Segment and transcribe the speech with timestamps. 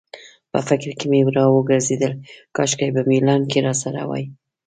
[0.51, 2.13] په فکر کې مې راوګرځېدل،
[2.55, 4.25] کاشکې په میلان کې راسره وای.